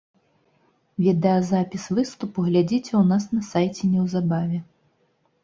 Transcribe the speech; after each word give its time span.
Відэазапіс 1.07 1.85
выступу 1.99 2.39
глядзіце 2.47 2.91
ў 2.93 3.03
нас 3.11 3.23
на 3.35 3.41
сайце 3.51 3.83
неўзабаве. 3.93 4.57